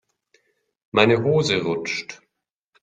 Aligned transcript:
Meine 0.89 1.21
Hose 1.23 1.61
rutscht. 1.63 2.23